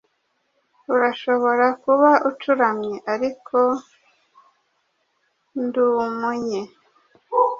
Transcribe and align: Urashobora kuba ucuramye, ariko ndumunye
Urashobora 0.93 1.65
kuba 1.83 2.09
ucuramye, 2.29 2.95
ariko 3.13 3.57
ndumunye 5.63 6.61